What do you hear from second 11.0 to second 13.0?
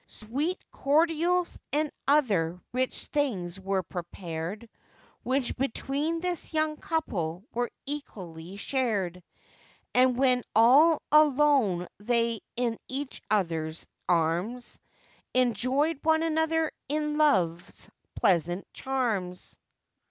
alone they in